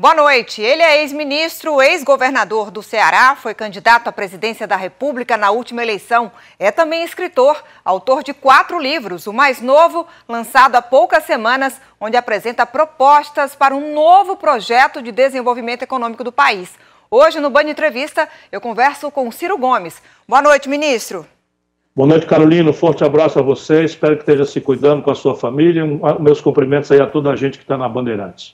[0.00, 0.62] Boa noite.
[0.62, 6.30] Ele é ex-ministro, ex-governador do Ceará, foi candidato à presidência da República na última eleição.
[6.56, 12.16] É também escritor, autor de quatro livros, o mais novo, lançado há poucas semanas, onde
[12.16, 16.78] apresenta propostas para um novo projeto de desenvolvimento econômico do país.
[17.10, 20.00] Hoje, no Banho Entrevista, eu converso com Ciro Gomes.
[20.28, 21.26] Boa noite, ministro.
[21.92, 22.70] Boa noite, Carolina.
[22.70, 23.82] Um forte abraço a você.
[23.82, 25.84] Espero que esteja se cuidando com a sua família.
[26.20, 28.52] Meus cumprimentos aí a toda a gente que está na Bandeirantes.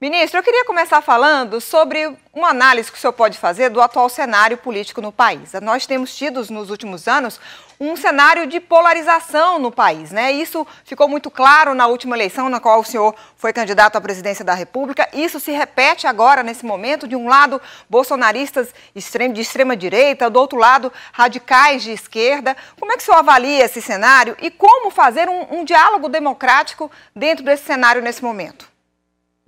[0.00, 4.08] Ministro, eu queria começar falando sobre uma análise que o senhor pode fazer do atual
[4.08, 5.54] cenário político no país.
[5.60, 7.40] Nós temos tido nos últimos anos
[7.80, 10.30] um cenário de polarização no país, né?
[10.30, 14.44] Isso ficou muito claro na última eleição, na qual o senhor foi candidato à presidência
[14.44, 15.08] da República.
[15.12, 20.60] Isso se repete agora, nesse momento, de um lado, bolsonaristas de extrema direita, do outro
[20.60, 22.56] lado, radicais de esquerda.
[22.78, 26.88] Como é que o senhor avalia esse cenário e como fazer um, um diálogo democrático
[27.16, 28.77] dentro desse cenário nesse momento?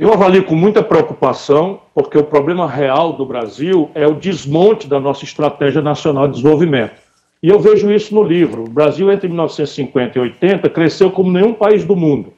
[0.00, 4.98] Eu avalio com muita preocupação, porque o problema real do Brasil é o desmonte da
[4.98, 6.94] nossa estratégia nacional de desenvolvimento.
[7.42, 8.62] E eu vejo isso no livro.
[8.62, 12.32] O Brasil, entre 1950 e 80, cresceu como nenhum país do mundo.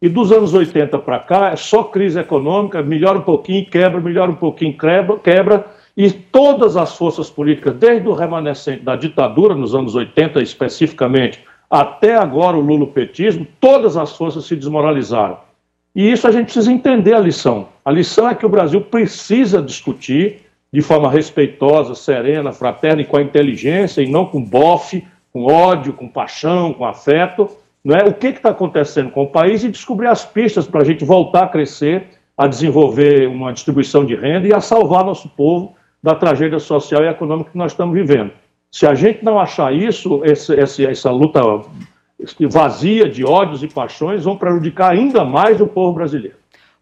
[0.00, 4.30] E dos anos 80 para cá, é só crise econômica, melhora um pouquinho, quebra, melhora
[4.30, 5.66] um pouquinho, quebra, quebra.
[5.96, 12.14] E todas as forças políticas, desde o remanescente da ditadura, nos anos 80 especificamente, até
[12.14, 15.47] agora o lulopetismo, todas as forças se desmoralizaram.
[15.94, 17.68] E isso a gente precisa entender a lição.
[17.84, 23.16] A lição é que o Brasil precisa discutir de forma respeitosa, serena, fraterna e com
[23.16, 27.48] a inteligência, e não com bofe, com ódio, com paixão, com afeto,
[27.84, 28.04] não é?
[28.04, 31.44] o que está acontecendo com o país e descobrir as pistas para a gente voltar
[31.44, 36.58] a crescer, a desenvolver uma distribuição de renda e a salvar nosso povo da tragédia
[36.58, 38.30] social e econômica que nós estamos vivendo.
[38.70, 41.40] Se a gente não achar isso, esse, essa luta
[42.50, 46.36] vazia de ódios e paixões vão prejudicar ainda mais o povo brasileiro.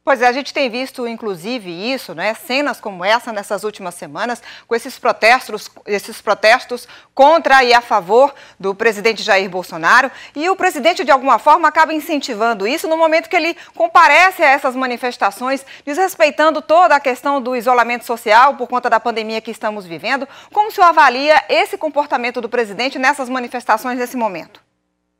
[0.06, 2.32] Pois é, a gente tem visto, inclusive, isso, né?
[2.32, 8.32] Cenas como essa nessas últimas semanas, com esses protestos, esses protestos contra e a favor
[8.56, 10.08] do presidente Jair Bolsonaro.
[10.36, 14.48] E o presidente, de alguma forma, acaba incentivando isso no momento que ele comparece a
[14.48, 19.84] essas manifestações, desrespeitando toda a questão do isolamento social por conta da pandemia que estamos
[19.84, 20.28] vivendo.
[20.52, 24.65] Como o senhor avalia esse comportamento do presidente nessas manifestações nesse momento?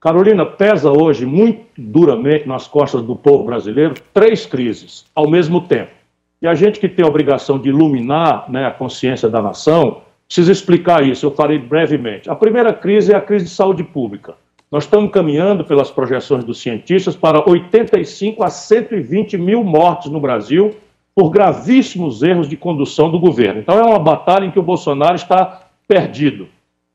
[0.01, 5.91] Carolina, pesa hoje muito duramente nas costas do povo brasileiro três crises ao mesmo tempo.
[6.41, 10.53] E a gente que tem a obrigação de iluminar né, a consciência da nação, precisa
[10.53, 12.29] explicar isso, eu farei brevemente.
[12.29, 14.35] A primeira crise é a crise de saúde pública.
[14.71, 20.77] Nós estamos caminhando, pelas projeções dos cientistas, para 85 a 120 mil mortes no Brasil
[21.15, 23.61] por gravíssimos erros de condução do governo.
[23.61, 26.49] Então é uma batalha em que o Bolsonaro está perdido.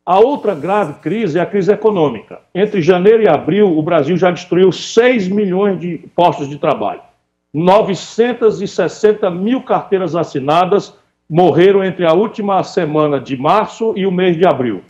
[0.06, 2.40] A outra grave crise é a crise econômica.
[2.56, 7.02] Entre janeiro e abril, o Brasil já destruiu 6 milhões de postos de trabalho.
[7.54, 10.98] 960 mil carteiras assinadas
[11.30, 14.82] morreram entre a última semana de março e o mês de abril.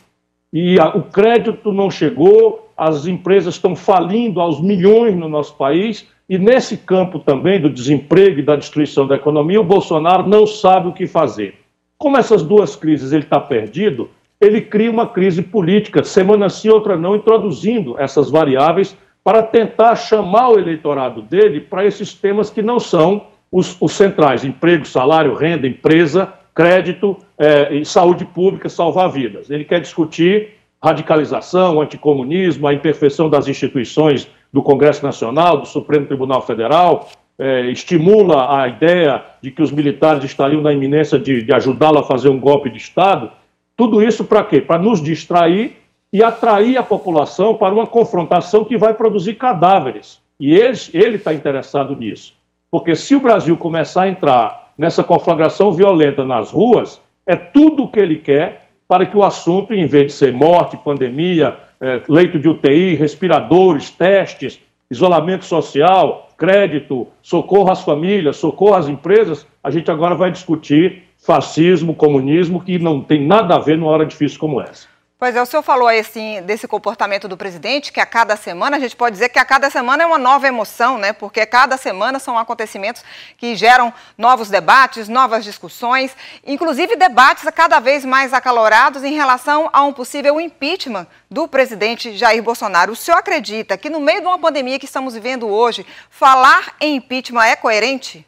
[0.54, 6.08] E a, o crédito não chegou, as empresas estão falindo aos milhões no nosso país,
[6.30, 10.88] e nesse campo também do desemprego e da destruição da economia, o Bolsonaro não sabe
[10.88, 11.56] o que fazer.
[11.98, 14.10] Como essas duas crises ele está perdido,
[14.41, 20.50] ele cria uma crise política, semana sim, outra não, introduzindo essas variáveis para tentar chamar
[20.50, 25.68] o eleitorado dele para esses temas que não são os, os centrais: emprego, salário, renda,
[25.68, 29.50] empresa, crédito é, saúde pública, salvar vidas.
[29.50, 30.50] Ele quer discutir
[30.84, 38.62] radicalização, anticomunismo, a imperfeição das instituições do Congresso Nacional, do Supremo Tribunal Federal, é, estimula
[38.62, 42.40] a ideia de que os militares estariam na iminência de, de ajudá-lo a fazer um
[42.40, 43.31] golpe de Estado.
[43.81, 44.62] Tudo isso para quê?
[44.62, 45.75] Para nos distrair
[46.14, 50.22] e atrair a população para uma confrontação que vai produzir cadáveres.
[50.40, 52.36] E ele está interessado nisso.
[52.70, 57.88] Porque se o Brasil começar a entrar nessa conflagração violenta nas ruas, é tudo o
[57.88, 62.38] que ele quer para que o assunto, em vez de ser morte, pandemia, é, leito
[62.38, 64.59] de UTI, respiradores, testes,
[64.91, 71.96] isolamento social, crédito, socorro às famílias, socorro às empresas, a gente agora vai discutir fascismo,
[71.96, 74.90] comunismo, que não tem nada a ver numa hora difícil como essa.
[75.22, 78.78] Pois é, o senhor falou aí assim, desse comportamento do presidente, que a cada semana,
[78.78, 81.14] a gente pode dizer que a cada semana é uma nova emoção, né?
[81.14, 83.03] Porque cada semana são acontecimentos
[83.38, 89.84] que geram novos debates, novas discussões, inclusive debates cada vez mais acalorados em relação a
[89.84, 92.94] um possível impeachment do presidente Jair Bolsonaro.
[92.94, 96.96] O senhor acredita que no meio de uma pandemia que estamos vivendo hoje, falar em
[96.96, 98.26] impeachment é coerente?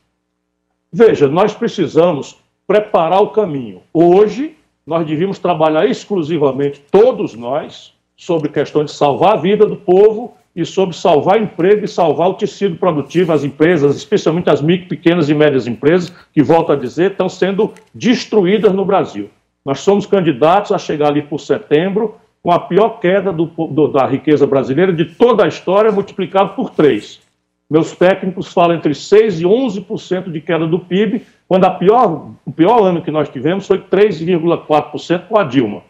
[0.92, 2.43] Veja, nós precisamos
[2.74, 3.82] preparar o caminho.
[3.94, 10.34] Hoje, nós devíamos trabalhar exclusivamente, todos nós, sobre questão de salvar a vida do povo
[10.56, 15.30] e sobre salvar emprego e salvar o tecido produtivo, as empresas, especialmente as micro, pequenas
[15.30, 19.30] e médias empresas, que, volto a dizer, estão sendo destruídas no Brasil.
[19.64, 24.08] Nós somos candidatos a chegar ali por setembro com a pior queda do, do, da
[24.08, 27.22] riqueza brasileira de toda a história, multiplicado por três.
[27.70, 31.24] Meus técnicos falam entre 6% e 11% de queda do PIB,
[31.54, 35.84] quando a pior, o pior ano que nós tivemos foi 3,4% com a Dilma.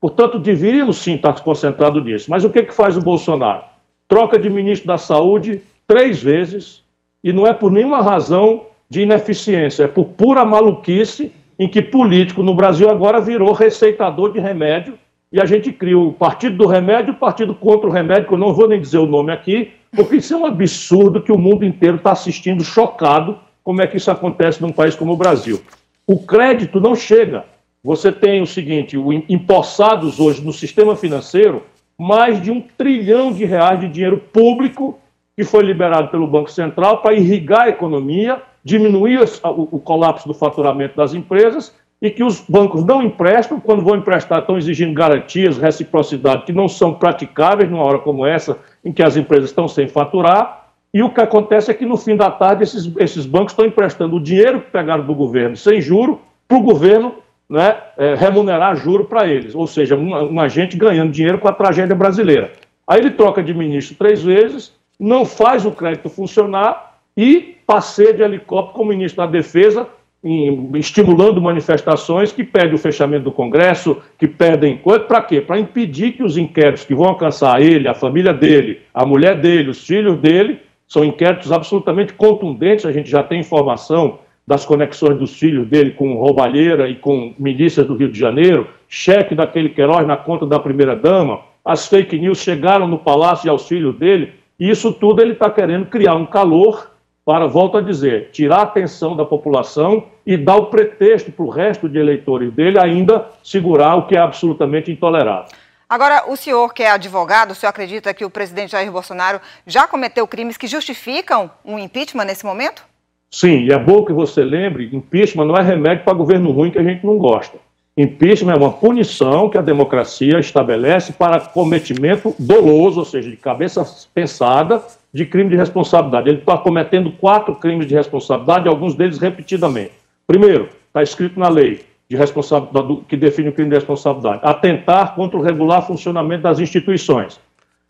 [0.00, 2.30] Portanto, deveríamos sim estar concentrados nisso.
[2.30, 3.64] Mas o que, que faz o Bolsonaro?
[4.06, 6.84] Troca de ministro da Saúde três vezes,
[7.24, 12.44] e não é por nenhuma razão de ineficiência, é por pura maluquice em que político
[12.44, 14.96] no Brasil agora virou receitador de remédio
[15.32, 18.38] e a gente cria o Partido do Remédio o Partido contra o Remédio, que eu
[18.38, 21.64] não vou nem dizer o nome aqui, porque isso é um absurdo que o mundo
[21.64, 23.36] inteiro está assistindo chocado
[23.68, 25.60] como é que isso acontece num país como o Brasil.
[26.06, 27.44] O crédito não chega.
[27.84, 31.62] Você tem o seguinte, o empossados hoje no sistema financeiro,
[31.98, 34.98] mais de um trilhão de reais de dinheiro público
[35.36, 40.32] que foi liberado pelo Banco Central para irrigar a economia, diminuir o, o colapso do
[40.32, 45.58] faturamento das empresas e que os bancos não emprestam, quando vão emprestar, estão exigindo garantias,
[45.58, 49.86] reciprocidade, que não são praticáveis numa hora como essa, em que as empresas estão sem
[49.88, 50.57] faturar.
[50.92, 54.16] E o que acontece é que no fim da tarde esses, esses bancos estão emprestando
[54.16, 57.16] o dinheiro que pegaram do governo sem juro para o governo
[57.48, 59.54] né, é, remunerar juro para eles.
[59.54, 62.52] Ou seja, uma, uma gente ganhando dinheiro com a tragédia brasileira.
[62.86, 68.22] Aí ele troca de ministro três vezes, não faz o crédito funcionar e passeia de
[68.22, 69.86] helicóptero como ministro da Defesa
[70.24, 75.40] em, estimulando manifestações que pedem o fechamento do Congresso, que pedem coisa, para quê?
[75.40, 79.70] Para impedir que os inquéritos que vão alcançar ele, a família dele, a mulher dele,
[79.70, 85.38] os filhos dele, são inquéritos absolutamente contundentes, a gente já tem informação das conexões dos
[85.38, 90.16] filhos dele com roubalheira e com milícias do Rio de Janeiro, cheque daquele Queiroz na
[90.16, 95.20] conta da primeira-dama, as fake news chegaram no palácio aos filhos dele, e isso tudo
[95.20, 96.90] ele está querendo criar um calor
[97.26, 101.50] para, volto a dizer, tirar a atenção da população e dar o pretexto para o
[101.50, 105.54] resto de eleitores dele ainda segurar o que é absolutamente intolerável.
[105.88, 109.88] Agora, o senhor que é advogado, o senhor acredita que o presidente Jair Bolsonaro já
[109.88, 112.84] cometeu crimes que justificam um impeachment nesse momento?
[113.30, 116.78] Sim, e é bom que você lembre, impeachment não é remédio para governo ruim que
[116.78, 117.56] a gente não gosta.
[117.96, 123.82] Impeachment é uma punição que a democracia estabelece para cometimento doloso, ou seja, de cabeça
[124.12, 126.28] pensada, de crime de responsabilidade.
[126.28, 129.92] Ele está cometendo quatro crimes de responsabilidade, alguns deles repetidamente.
[130.26, 135.38] Primeiro, está escrito na lei de responsabilidade, que define o crime de responsabilidade: atentar contra
[135.38, 137.40] o regular funcionamento das instituições.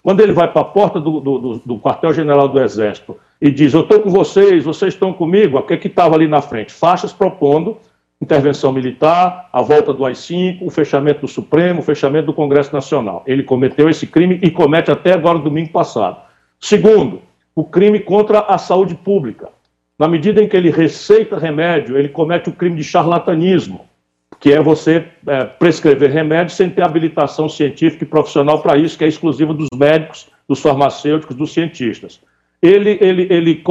[0.03, 3.83] Quando ele vai para a porta do, do, do quartel-general do Exército e diz: Eu
[3.83, 6.73] estou com vocês, vocês estão comigo, o que estava ali na frente?
[6.73, 7.77] Faixas propondo
[8.21, 13.23] intervenção militar, a volta do AI-5, o fechamento do Supremo, o fechamento do Congresso Nacional.
[13.27, 16.19] Ele cometeu esse crime e comete até agora, domingo passado.
[16.61, 17.23] Segundo,
[17.55, 19.49] o crime contra a saúde pública.
[19.99, 23.87] Na medida em que ele receita remédio, ele comete o crime de charlatanismo,
[24.41, 29.05] que é você é, prescrever remédio sem ter habilitação científica e profissional para isso, que
[29.05, 32.21] é exclusiva dos médicos, dos farmacêuticos, dos cientistas.
[32.61, 33.63] Ele, ele, ele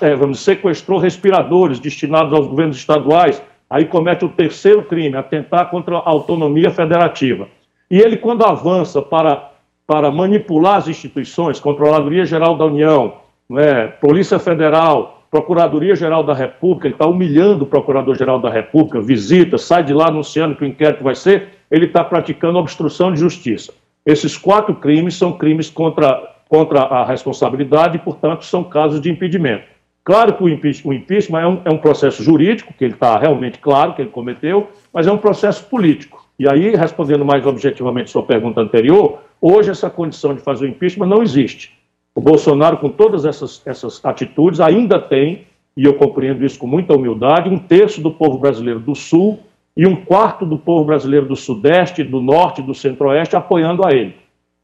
[0.00, 5.96] é, vamos, sequestrou respiradores destinados aos governos estaduais aí comete o terceiro crime, atentar contra
[5.96, 7.48] a autonomia federativa.
[7.90, 9.50] E ele, quando avança para,
[9.86, 13.14] para manipular as instituições, Controladoria Geral da União,
[13.48, 19.58] né, Polícia Federal, Procuradoria Geral da República, ele está humilhando o Procurador-Geral da República, visita,
[19.58, 23.74] sai de lá anunciando que o inquérito vai ser, ele está praticando obstrução de justiça.
[24.06, 29.64] Esses quatro crimes são crimes contra, contra a responsabilidade e, portanto, são casos de impedimento.
[30.04, 33.18] Claro que o impeachment, o impeachment é, um, é um processo jurídico, que ele está
[33.18, 36.24] realmente claro que ele cometeu, mas é um processo político.
[36.38, 41.08] E aí, respondendo mais objetivamente sua pergunta anterior, hoje essa condição de fazer o impeachment
[41.08, 41.72] não existe.
[42.14, 46.94] O Bolsonaro, com todas essas, essas atitudes, ainda tem, e eu compreendo isso com muita
[46.94, 49.40] humildade, um terço do povo brasileiro do Sul
[49.76, 54.14] e um quarto do povo brasileiro do Sudeste, do Norte do Centro-Oeste apoiando a ele.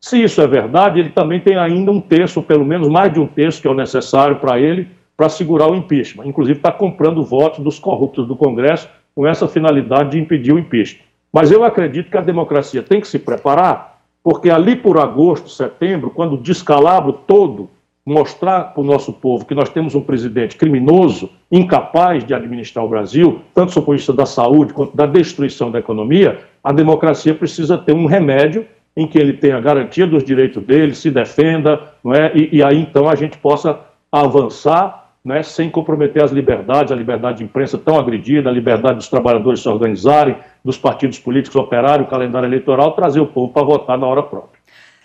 [0.00, 3.26] Se isso é verdade, ele também tem ainda um terço, pelo menos mais de um
[3.26, 6.26] terço, que é o necessário para ele, para segurar o impeachment.
[6.26, 11.04] Inclusive, está comprando votos dos corruptos do Congresso com essa finalidade de impedir o impeachment.
[11.32, 13.89] Mas eu acredito que a democracia tem que se preparar,
[14.22, 17.70] porque ali por agosto, setembro, quando o descalabro todo
[18.04, 22.88] mostrar para o nosso povo que nós temos um presidente criminoso, incapaz de administrar o
[22.88, 27.34] Brasil, tanto do ponto de vista da saúde quanto da destruição da economia, a democracia
[27.34, 32.12] precisa ter um remédio em que ele tenha garantia dos direitos dele, se defenda, não
[32.12, 32.32] é?
[32.34, 33.78] e, e aí então a gente possa
[34.10, 39.08] avançar né, sem comprometer as liberdades, a liberdade de imprensa tão agredida, a liberdade dos
[39.08, 43.98] trabalhadores se organizarem, dos partidos políticos operarem o calendário eleitoral, trazer o povo para votar
[43.98, 44.60] na hora própria.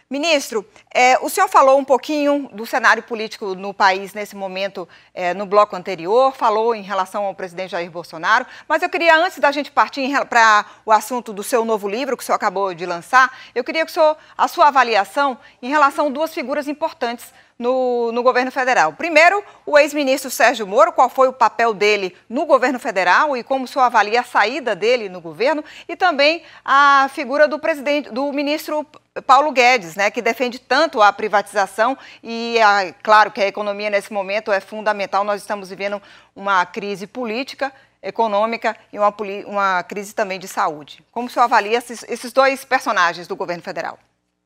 [0.08, 5.34] Ministro, é, o senhor falou um pouquinho do cenário político no país nesse momento, é,
[5.34, 9.52] no bloco anterior, falou em relação ao presidente Jair Bolsonaro, mas eu queria, antes da
[9.52, 13.36] gente partir para o assunto do seu novo livro, que o senhor acabou de lançar,
[13.56, 18.12] eu queria que o senhor, a sua avaliação em relação a duas figuras importantes no,
[18.12, 18.94] no, governo federal.
[18.94, 23.66] Primeiro, o ex-ministro Sérgio Moro, qual foi o papel dele no governo federal e como
[23.66, 28.32] o senhor avalia a saída dele no governo, e também a figura do presidente, do
[28.34, 28.86] ministro
[29.26, 34.12] Paulo Guedes, né, que defende tanto a privatização e, a, claro, que a economia nesse
[34.12, 35.24] momento é fundamental.
[35.24, 36.02] Nós estamos vivendo
[36.36, 37.72] uma crise política,
[38.04, 39.16] econômica e uma,
[39.48, 41.04] uma crise também de saúde.
[41.12, 43.98] Como o senhor avalia esses, esses dois personagens do governo federal?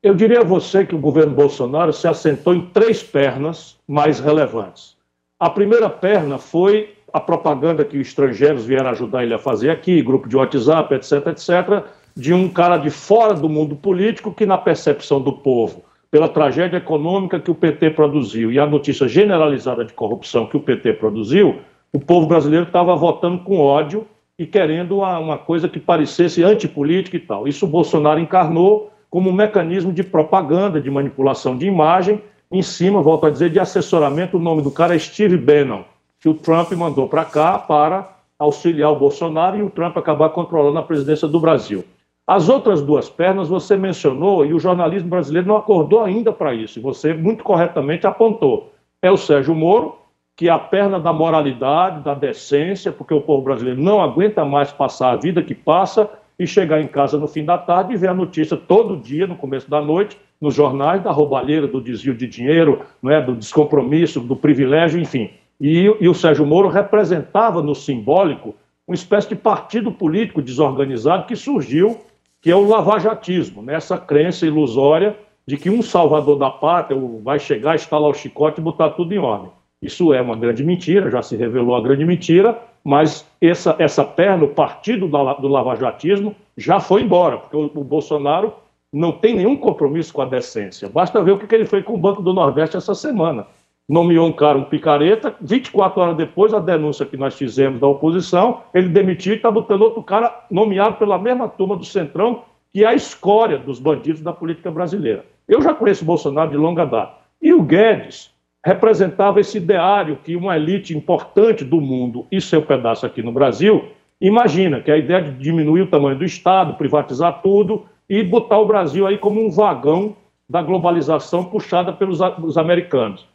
[0.01, 4.95] Eu diria a você que o governo Bolsonaro se assentou em três pernas mais relevantes.
[5.37, 10.01] A primeira perna foi a propaganda que os estrangeiros vieram ajudar ele a fazer aqui,
[10.01, 11.83] grupo de WhatsApp, etc, etc,
[12.15, 16.77] de um cara de fora do mundo político que, na percepção do povo, pela tragédia
[16.77, 21.59] econômica que o PT produziu e a notícia generalizada de corrupção que o PT produziu,
[21.91, 27.17] o povo brasileiro estava votando com ódio e querendo uma, uma coisa que parecesse antipolítica
[27.17, 27.49] e tal.
[27.49, 33.01] Isso o Bolsonaro encarnou como um mecanismo de propaganda, de manipulação de imagem, em cima,
[33.01, 34.37] volto a dizer, de assessoramento.
[34.37, 35.83] O nome do cara é Steve Bannon,
[36.19, 40.79] que o Trump mandou para cá para auxiliar o Bolsonaro e o Trump acabar controlando
[40.79, 41.83] a presidência do Brasil.
[42.25, 46.79] As outras duas pernas você mencionou e o jornalismo brasileiro não acordou ainda para isso.
[46.81, 48.71] Você muito corretamente apontou.
[49.01, 49.95] É o Sérgio Moro,
[50.35, 54.71] que é a perna da moralidade, da decência, porque o povo brasileiro não aguenta mais
[54.71, 56.09] passar a vida que passa
[56.39, 59.35] e chegar em casa no fim da tarde e ver a notícia todo dia, no
[59.35, 64.21] começo da noite, nos jornais, da roubalheira, do desvio de dinheiro, não é, do descompromisso,
[64.21, 65.29] do privilégio, enfim.
[65.59, 68.55] E, e o Sérgio Moro representava no simbólico
[68.87, 71.99] uma espécie de partido político desorganizado que surgiu
[72.41, 73.75] que é o lavajatismo, né?
[73.75, 78.63] essa crença ilusória de que um salvador da pátria vai chegar, instalar o chicote e
[78.63, 79.51] botar tudo em ordem.
[79.81, 84.43] Isso é uma grande mentira, já se revelou a grande mentira, mas essa, essa perna,
[84.43, 88.53] o partido do lavajatismo, já foi embora, porque o, o Bolsonaro
[88.91, 90.89] não tem nenhum compromisso com a decência.
[90.89, 93.45] Basta ver o que ele fez com o Banco do Nordeste essa semana
[93.89, 98.61] nomeou um cara, um picareta, 24 horas depois, a denúncia que nós fizemos da oposição,
[98.71, 102.87] ele demitiu e está botando outro cara nomeado pela mesma turma do Centrão, que é
[102.87, 105.25] a escória dos bandidos da política brasileira.
[105.47, 107.17] Eu já conheço o Bolsonaro de longa data.
[107.41, 108.31] E o Guedes
[108.65, 113.85] representava esse ideário que uma elite importante do mundo e seu pedaço aqui no Brasil
[114.19, 118.59] imagina, que é a ideia de diminuir o tamanho do Estado, privatizar tudo e botar
[118.59, 120.15] o Brasil aí como um vagão
[120.49, 123.25] da globalização puxada pelos americanos.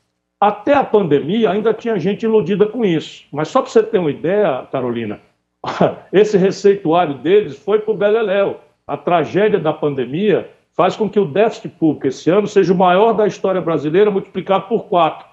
[0.40, 3.24] Até a pandemia ainda tinha gente iludida com isso.
[3.32, 5.20] Mas só para você ter uma ideia, Carolina,
[6.12, 8.60] esse receituário deles foi para o Beleléu.
[8.86, 13.12] A tragédia da pandemia faz com que o déficit público esse ano seja o maior
[13.12, 15.26] da história brasileira, multiplicado por quatro.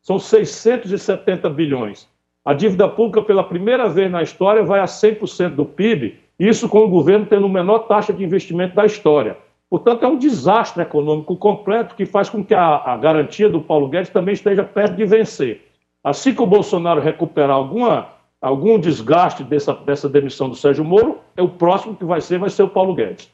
[0.00, 2.08] São 670 bilhões.
[2.44, 6.84] A dívida pública, pela primeira vez na história, vai a 100% do PIB, isso com
[6.84, 9.36] o governo tendo a menor taxa de investimento da história.
[9.68, 13.88] Portanto, é um desastre econômico completo que faz com que a, a, garantia do Paulo
[13.88, 15.66] Guedes também esteja perto de vencer.
[16.04, 18.06] Assim que o Bolsonaro recuperar alguma,
[18.40, 22.48] algum desgaste dessa, dessa demissão do Sérgio Moro, é o próximo que vai ser, vai
[22.48, 23.28] ser o Paulo Guedes.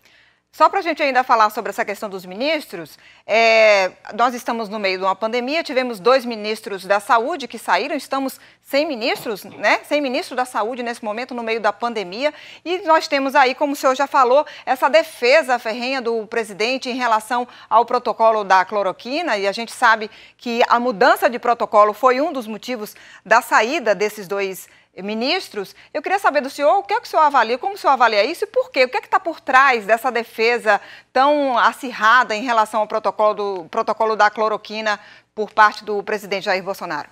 [0.55, 4.79] Só para a gente ainda falar sobre essa questão dos ministros, é, nós estamos no
[4.79, 9.81] meio de uma pandemia, tivemos dois ministros da saúde que saíram, estamos sem ministros, né?
[9.89, 12.35] Sem ministro da saúde nesse momento, no meio da pandemia,
[12.67, 16.97] e nós temos aí, como o senhor já falou, essa defesa ferrenha do presidente em
[16.97, 22.21] relação ao protocolo da cloroquina, e a gente sabe que a mudança de protocolo foi
[22.21, 22.95] um dos motivos
[23.25, 25.75] da saída desses dois ministros ministros.
[25.95, 27.93] Eu queria saber do senhor o que é que o senhor avalia, como o senhor
[27.95, 28.85] avalia isso e por quê?
[28.85, 30.81] O que é que está por trás dessa defesa
[31.13, 35.01] tão acirrada em relação ao protocolo, do, protocolo da cloroquina
[35.35, 37.09] por parte do presidente Jair Bolsonaro?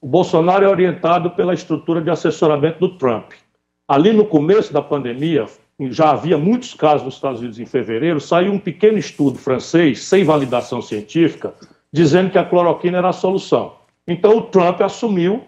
[0.00, 3.32] O Bolsonaro é orientado pela estrutura de assessoramento do Trump.
[3.88, 5.46] Ali no começo da pandemia,
[5.90, 10.24] já havia muitos casos nos Estados Unidos em fevereiro, saiu um pequeno estudo francês, sem
[10.24, 11.54] validação científica,
[11.92, 13.74] dizendo que a cloroquina era a solução.
[14.06, 15.44] Então o Trump assumiu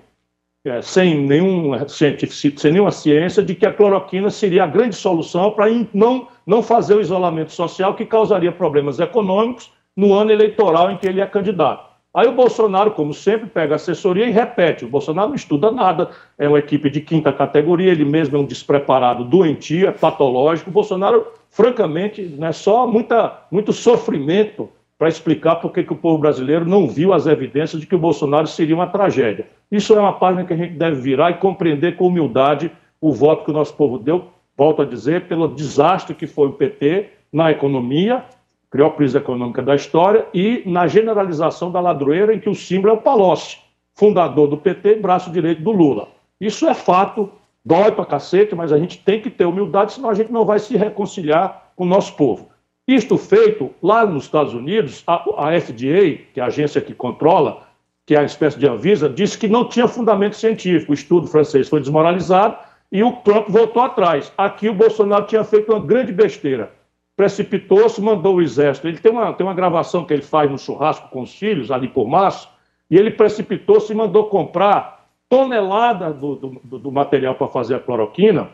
[0.65, 5.67] é, sem, nenhum sem nenhuma ciência, de que a cloroquina seria a grande solução para
[5.93, 11.07] não, não fazer o isolamento social que causaria problemas econômicos no ano eleitoral em que
[11.07, 11.95] ele é candidato.
[12.15, 14.85] Aí o Bolsonaro, como sempre, pega assessoria e repete.
[14.85, 18.47] O Bolsonaro não estuda nada, é uma equipe de quinta categoria, ele mesmo é um
[18.47, 20.71] despreparado, doentio, é patológico.
[20.71, 26.65] O Bolsonaro, francamente, é só muita, muito sofrimento para explicar por que o povo brasileiro
[26.65, 29.49] não viu as evidências de que o Bolsonaro seria uma tragédia.
[29.71, 32.71] Isso é uma página que a gente deve virar e compreender com humildade
[33.01, 36.53] o voto que o nosso povo deu, volto a dizer, pelo desastre que foi o
[36.53, 38.25] PT na economia,
[38.71, 42.95] criou a crise econômica da história, e na generalização da ladroeira, em que o símbolo
[42.95, 43.59] é o Palocci,
[43.95, 46.09] fundador do PT braço direito do Lula.
[46.41, 47.31] Isso é fato,
[47.65, 50.59] dói pra cacete, mas a gente tem que ter humildade, senão a gente não vai
[50.59, 52.49] se reconciliar com o nosso povo.
[52.87, 57.63] Isto feito, lá nos Estados Unidos, a, a FDA, que é a agência que controla,
[58.07, 60.93] que é a espécie de Anvisa, disse que não tinha fundamento científico.
[60.93, 62.59] O estudo francês foi desmoralizado
[62.93, 64.31] e o Trump voltou atrás.
[64.37, 66.73] Aqui o Bolsonaro tinha feito uma grande besteira.
[67.17, 68.87] Precipitou-se, mandou o exército.
[68.87, 71.89] Ele tem uma, tem uma gravação que ele faz no churrasco com os filhos, ali
[71.89, 72.51] por março,
[72.91, 78.51] e ele precipitou-se e mandou comprar toneladas do, do, do material para fazer a cloroquina,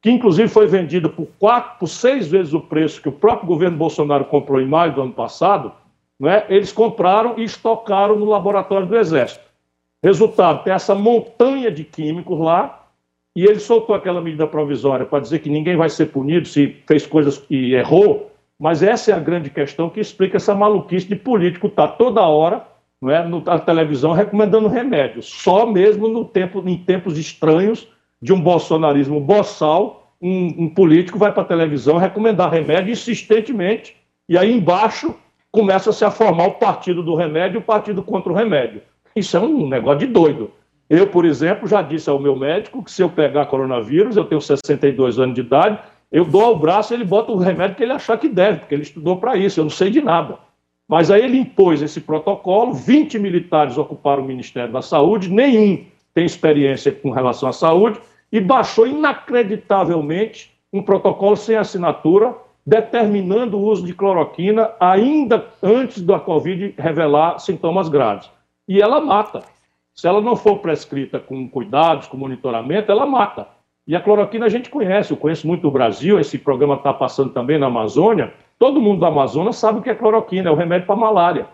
[0.00, 3.76] que inclusive foi vendido por quatro, por seis vezes o preço que o próprio governo
[3.76, 5.72] Bolsonaro comprou em maio do ano passado,
[6.18, 6.44] né?
[6.48, 9.44] eles compraram e estocaram no laboratório do Exército.
[10.02, 12.86] Resultado, tem essa montanha de químicos lá,
[13.34, 17.06] e ele soltou aquela medida provisória para dizer que ninguém vai ser punido se fez
[17.06, 21.68] coisas e errou, mas essa é a grande questão que explica essa maluquice de político
[21.68, 22.66] estar tá toda hora
[23.00, 27.86] não é, na televisão recomendando remédios, só mesmo no tempo, em tempos estranhos
[28.20, 33.96] de um bolsonarismo boçal, um, um político vai para a televisão recomendar remédio insistentemente,
[34.28, 35.14] e aí embaixo
[35.50, 38.82] começa-se a formar o partido do remédio e o partido contra o remédio.
[39.14, 40.50] Isso é um negócio de doido.
[40.90, 44.40] Eu, por exemplo, já disse ao meu médico que se eu pegar coronavírus, eu tenho
[44.40, 45.78] 62 anos de idade,
[46.10, 48.82] eu dou o braço ele bota o remédio que ele achar que deve, porque ele
[48.82, 50.38] estudou para isso, eu não sei de nada.
[50.88, 55.84] Mas aí ele impôs esse protocolo, 20 militares ocuparam o Ministério da Saúde, nenhum
[56.18, 58.00] tem experiência com relação à saúde,
[58.32, 62.34] e baixou inacreditavelmente um protocolo sem assinatura
[62.66, 68.28] determinando o uso de cloroquina ainda antes da Covid revelar sintomas graves.
[68.66, 69.44] E ela mata.
[69.94, 73.46] Se ela não for prescrita com cuidados, com monitoramento, ela mata.
[73.86, 77.32] E a cloroquina a gente conhece, eu conheço muito o Brasil, esse programa está passando
[77.32, 78.34] também na Amazônia.
[78.58, 81.46] Todo mundo da Amazônia sabe o que é cloroquina, é o remédio para malária,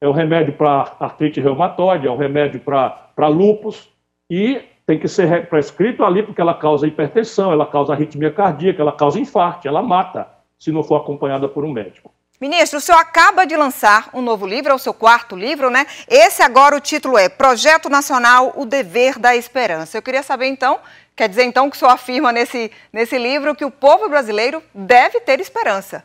[0.00, 3.95] é o remédio para artrite reumatoide, é o remédio para lúpus,
[4.30, 8.92] e tem que ser prescrito ali porque ela causa hipertensão, ela causa arritmia cardíaca, ela
[8.92, 12.12] causa infarto, ela mata se não for acompanhada por um médico.
[12.40, 15.86] Ministro, o senhor acaba de lançar um novo livro, é o seu quarto livro, né?
[16.06, 19.96] Esse agora o título é Projeto Nacional, o Dever da Esperança.
[19.96, 20.78] Eu queria saber então,
[21.16, 25.18] quer dizer então que o senhor afirma nesse, nesse livro que o povo brasileiro deve
[25.20, 26.04] ter esperança.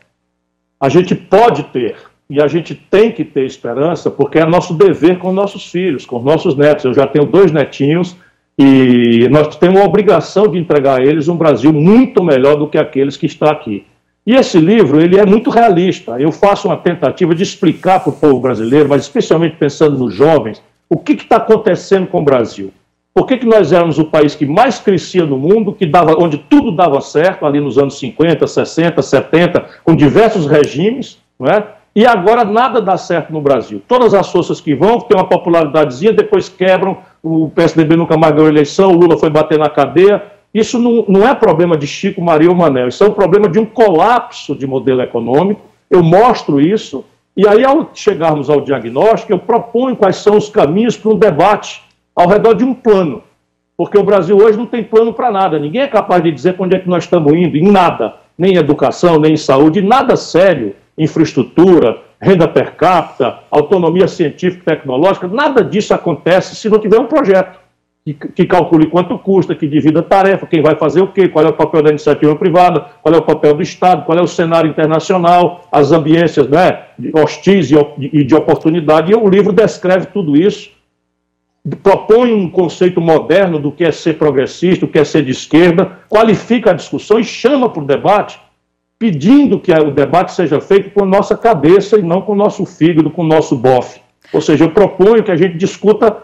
[0.80, 1.98] A gente pode ter,
[2.32, 6.18] e a gente tem que ter esperança, porque é nosso dever com nossos filhos, com
[6.18, 6.86] nossos netos.
[6.86, 8.16] Eu já tenho dois netinhos
[8.58, 12.78] e nós temos a obrigação de entregar a eles um Brasil muito melhor do que
[12.78, 13.84] aqueles que está aqui.
[14.26, 16.18] E esse livro, ele é muito realista.
[16.18, 20.62] Eu faço uma tentativa de explicar para o povo brasileiro, mas especialmente pensando nos jovens,
[20.88, 22.72] o que está acontecendo com o Brasil.
[23.12, 26.38] Por que, que nós éramos o país que mais crescia no mundo, que dava, onde
[26.38, 31.81] tudo dava certo, ali nos anos 50, 60, 70, com diversos regimes, não é?
[31.94, 33.82] E agora nada dá certo no Brasil.
[33.86, 38.48] Todas as forças que vão, têm uma popularidadezinha, depois quebram, o PSDB nunca mais ganhou
[38.48, 40.22] eleição, o Lula foi bater na cadeia,
[40.54, 43.58] isso não, não é problema de Chico, Maria ou Manel, isso é um problema de
[43.58, 45.62] um colapso de modelo econômico.
[45.90, 50.96] Eu mostro isso, e aí, ao chegarmos ao diagnóstico, eu proponho quais são os caminhos
[50.96, 51.82] para um debate
[52.14, 53.22] ao redor de um plano.
[53.74, 55.58] Porque o Brasil hoje não tem plano para nada.
[55.58, 58.16] Ninguém é capaz de dizer para onde é que nós estamos indo, em nada.
[58.36, 60.76] Nem em educação, nem em saúde, nada sério.
[60.96, 67.06] Infraestrutura, renda per capita, autonomia científica e tecnológica, nada disso acontece se não tiver um
[67.06, 67.62] projeto
[68.04, 71.44] que, que, calcule quanto custa, que divida a tarefa, quem vai fazer o quê, qual
[71.44, 74.26] é o papel da iniciativa privada, qual é o papel do Estado, qual é o
[74.26, 76.82] cenário internacional, as ambiências né,
[77.14, 77.76] hostis e,
[78.12, 79.12] e de oportunidade.
[79.12, 80.70] E o livro descreve tudo isso,
[81.80, 85.98] propõe um conceito moderno do que é ser progressista, o que é ser de esquerda,
[86.08, 88.40] qualifica a discussão e chama para o debate,
[89.02, 93.10] pedindo que o debate seja feito com nossa cabeça e não com o nosso fígado,
[93.10, 94.00] com o nosso bofe.
[94.32, 96.18] Ou seja, eu proponho que a gente discuta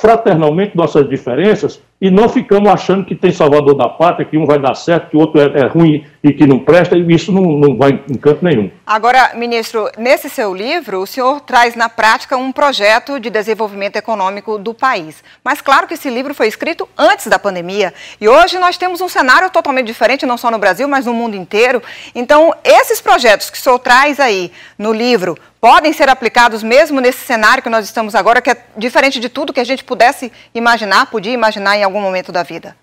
[0.00, 4.58] fraternalmente nossas diferenças e não ficamos achando que tem salvador da pátria, que um vai
[4.58, 7.42] dar certo, que o outro é, é ruim e que não presta, e isso não,
[7.42, 8.70] não vai em canto nenhum.
[8.86, 14.58] Agora, ministro, nesse seu livro, o senhor traz na prática um projeto de desenvolvimento econômico
[14.58, 15.22] do país.
[15.44, 19.08] Mas claro que esse livro foi escrito antes da pandemia e hoje nós temos um
[19.08, 21.82] cenário totalmente diferente, não só no Brasil, mas no mundo inteiro.
[22.14, 27.24] Então, esses projetos que o senhor traz aí no livro podem ser aplicados mesmo nesse
[27.24, 31.06] cenário que nós estamos agora, que é diferente de tudo que a gente pudesse imaginar,
[31.06, 32.76] podia imaginar em algum momento da vida?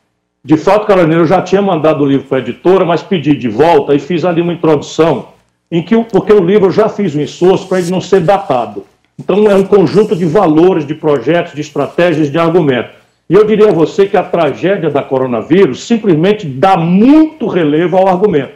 [0.43, 3.47] De fato, Carolina, eu já tinha mandado o livro para a editora, mas pedi de
[3.47, 5.29] volta e fiz ali uma introdução,
[5.71, 8.85] em que, porque o livro eu já fiz um esforço para ele não ser datado.
[9.17, 12.91] Então, é um conjunto de valores, de projetos, de estratégias, de argumentos.
[13.29, 18.07] E eu diria a você que a tragédia da coronavírus simplesmente dá muito relevo ao
[18.07, 18.53] argumento.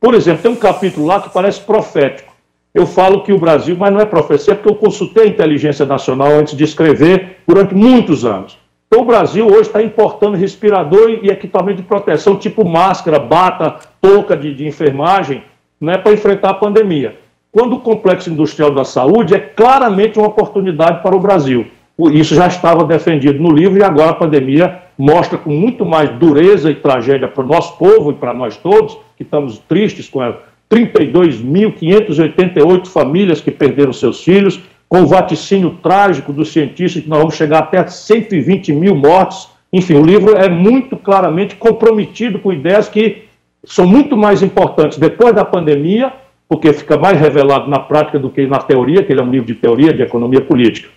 [0.00, 2.30] Por exemplo, tem um capítulo lá que parece profético
[2.72, 6.28] eu falo que o Brasil, mas não é profecia, porque eu consultei a inteligência nacional
[6.28, 8.56] antes de escrever durante muitos anos.
[8.92, 14.36] Então, o Brasil hoje está importando respirador e equipamento de proteção, tipo máscara, bata, touca
[14.36, 15.44] de, de enfermagem,
[15.80, 17.16] né, para enfrentar a pandemia.
[17.52, 21.68] Quando o complexo industrial da saúde é claramente uma oportunidade para o Brasil.
[22.12, 26.68] Isso já estava defendido no livro e agora a pandemia mostra com muito mais dureza
[26.68, 30.18] e tragédia para o nosso povo e para nós todos, que estamos tristes com
[30.68, 37.36] 32.588 famílias que perderam seus filhos, com o vaticínio trágico dos cientistas, que nós vamos
[37.36, 39.48] chegar até 120 mil mortes.
[39.72, 43.22] Enfim, o livro é muito claramente comprometido com ideias que
[43.64, 46.12] são muito mais importantes depois da pandemia,
[46.48, 49.46] porque fica mais revelado na prática do que na teoria, que ele é um livro
[49.46, 50.88] de teoria de economia política.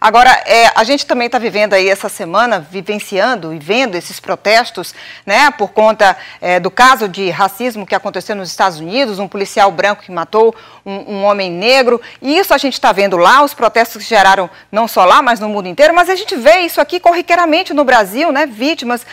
[0.00, 4.94] Agora, é, a gente também está vivendo aí essa semana, vivenciando e vendo esses protestos,
[5.24, 9.70] né, por conta é, do caso de racismo que aconteceu nos Estados Unidos, um policial
[9.70, 10.54] branco que matou
[10.84, 12.00] um, um homem negro.
[12.20, 15.40] E isso a gente está vendo lá, os protestos que geraram não só lá, mas
[15.40, 15.94] no mundo inteiro.
[15.94, 19.06] Mas a gente vê isso aqui corriqueiramente no Brasil, né, vítimas,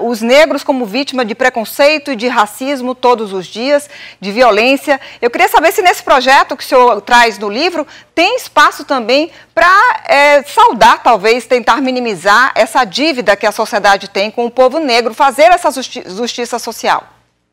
[0.00, 5.00] os negros como vítima de preconceito e de racismo todos os dias, de violência.
[5.20, 7.86] Eu queria saber se nesse projeto que o senhor traz no livro
[8.18, 14.30] tem espaço também para é, saudar, talvez, tentar minimizar essa dívida que a sociedade tem
[14.30, 17.02] com o povo negro, fazer essa justi justiça social.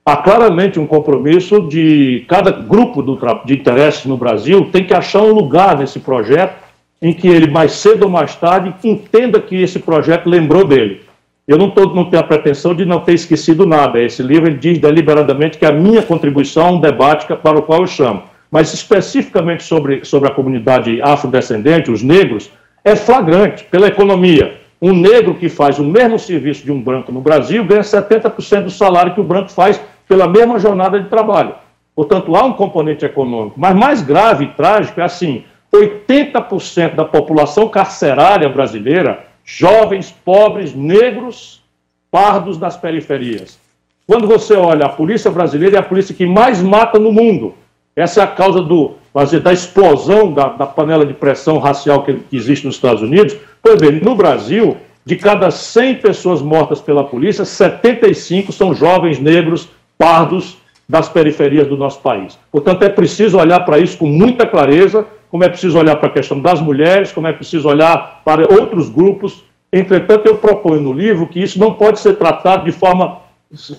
[0.06, 5.24] Há claramente um compromisso de cada grupo do, de interesse no Brasil tem que achar
[5.24, 6.54] um lugar nesse projeto
[7.02, 11.02] em que ele, mais cedo ou mais tarde, entenda que esse projeto lembrou dele.
[11.48, 14.00] Eu não, tô, não tenho a pretensão de não ter esquecido nada.
[14.00, 17.88] Esse livro diz deliberadamente que a minha contribuição é um debate para o qual eu
[17.88, 22.52] chamo mas especificamente sobre, sobre a comunidade afrodescendente, os negros,
[22.84, 24.58] é flagrante pela economia.
[24.82, 28.70] Um negro que faz o mesmo serviço de um branco no Brasil ganha 70% do
[28.70, 31.56] salário que o branco faz pela mesma jornada de trabalho.
[31.96, 33.60] Portanto, há um componente econômico.
[33.60, 41.64] Mas mais grave e trágico é assim: 80% da população carcerária brasileira, jovens, pobres, negros,
[42.12, 43.60] pardos das periferias.
[44.06, 47.56] Quando você olha a polícia brasileira, é a polícia que mais mata no mundo.
[47.96, 52.14] Essa é a causa do, dizer, da explosão da, da, panela de pressão racial que,
[52.14, 53.38] que existe nos Estados Unidos.
[53.64, 59.70] Pois bem, no Brasil, de cada 100 pessoas mortas pela polícia, 75 são jovens negros
[59.98, 60.58] pardos
[60.90, 62.38] das periferias do nosso país.
[62.52, 66.12] Portanto, é preciso olhar para isso com muita clareza, como é preciso olhar para a
[66.12, 69.42] questão das mulheres, como é preciso olhar para outros grupos.
[69.72, 73.20] Entretanto, eu proponho no livro que isso não pode ser tratado de forma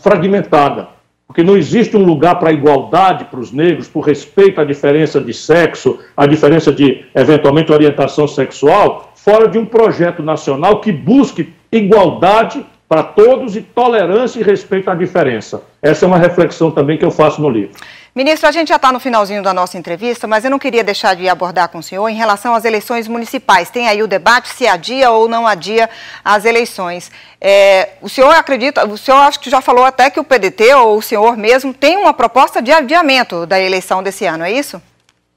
[0.02, 0.95] fragmentada
[1.26, 5.34] porque não existe um lugar para igualdade para os negros, por respeito à diferença de
[5.34, 12.64] sexo, à diferença de, eventualmente, orientação sexual, fora de um projeto nacional que busque igualdade
[12.88, 15.62] para todos e tolerância e respeito à diferença.
[15.82, 17.74] Essa é uma reflexão também que eu faço no livro.
[18.14, 21.14] Ministro, a gente já está no finalzinho da nossa entrevista, mas eu não queria deixar
[21.14, 23.68] de abordar com o senhor em relação às eleições municipais.
[23.68, 25.90] Tem aí o debate se adia ou não adia
[26.24, 27.10] as eleições.
[27.38, 30.96] É, o senhor acredita, o senhor acho que já falou até que o PDT ou
[30.96, 34.80] o senhor mesmo tem uma proposta de adiamento da eleição desse ano, é isso?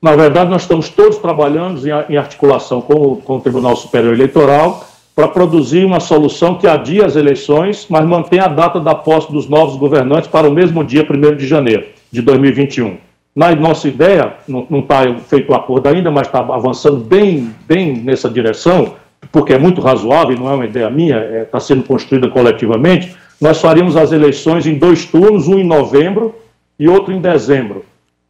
[0.02, 4.88] Na verdade, nós estamos todos trabalhando em articulação com, com o Tribunal Superior Eleitoral
[5.20, 9.50] para produzir uma solução que adia as eleições, mas mantém a data da posse dos
[9.50, 12.96] novos governantes para o mesmo dia, 1 de janeiro de 2021.
[13.36, 18.30] Na nossa ideia, não está feito o acordo ainda, mas está avançando bem, bem nessa
[18.30, 18.94] direção,
[19.30, 23.14] porque é muito razoável, não é uma ideia minha, está é, tá sendo construída coletivamente.
[23.42, 26.34] Nós faríamos as eleições em dois turnos, um em novembro
[26.80, 27.84] e outro em dezembro.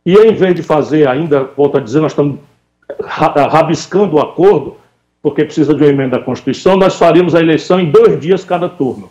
[0.04, 2.40] E em vez de fazer ainda, volto a dizer, nós estamos
[3.06, 4.79] rabiscando o acordo,
[5.22, 8.70] porque precisa de uma emenda da Constituição, nós faríamos a eleição em dois dias cada
[8.70, 9.10] turno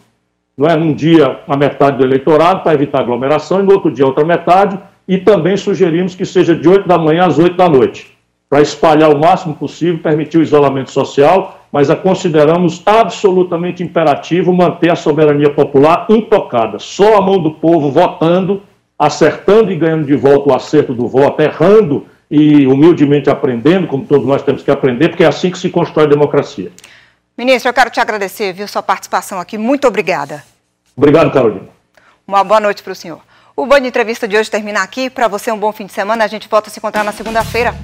[0.58, 0.74] não é?
[0.74, 4.76] um dia a metade do eleitorado para evitar aglomeração e no outro dia outra metade,
[5.06, 8.18] e também sugerimos que seja de 8 da manhã às 8 da noite,
[8.50, 14.90] para espalhar o máximo possível, permitir o isolamento social, mas a consideramos absolutamente imperativo manter
[14.90, 16.78] a soberania popular intocada.
[16.78, 18.62] Só a mão do povo votando,
[18.98, 24.26] acertando e ganhando de volta o acerto do voto, errando e humildemente aprendendo, como todos
[24.26, 26.70] nós temos que aprender, porque é assim que se constrói a democracia.
[27.36, 29.56] Ministro, eu quero te agradecer, viu, sua participação aqui.
[29.56, 30.44] Muito obrigada.
[30.96, 31.68] Obrigado, Carolina.
[32.26, 33.20] Uma boa noite para o senhor.
[33.56, 35.08] O Band Entrevista de hoje termina aqui.
[35.08, 36.24] Para você, um bom fim de semana.
[36.24, 37.74] A gente volta a se encontrar na segunda-feira.